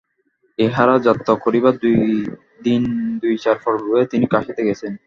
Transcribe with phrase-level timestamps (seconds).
[0.59, 1.75] ইঁহারা যাত্রা করিবার
[2.63, 4.91] দিন-দুইচার পূর্বেই তিনি কাশীতে গেছেন।